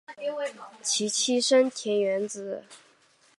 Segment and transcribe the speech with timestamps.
[0.81, 2.63] 其妻笙田弘子。